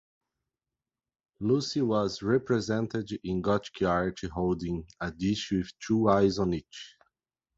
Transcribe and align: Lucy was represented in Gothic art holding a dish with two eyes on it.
Lucy 1.41 1.79
was 1.83 2.23
represented 2.23 3.07
in 3.23 3.39
Gothic 3.39 3.83
art 3.83 4.19
holding 4.33 4.87
a 4.99 5.11
dish 5.11 5.51
with 5.51 5.71
two 5.79 6.09
eyes 6.09 6.39
on 6.39 6.53
it. 6.55 6.65